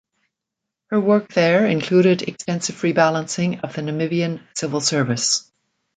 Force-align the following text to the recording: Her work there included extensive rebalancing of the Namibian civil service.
Her 0.87 0.99
work 0.99 1.31
there 1.31 1.67
included 1.67 2.23
extensive 2.23 2.77
rebalancing 2.81 3.63
of 3.63 3.75
the 3.75 3.81
Namibian 3.83 4.41
civil 4.55 4.81
service. 4.81 5.51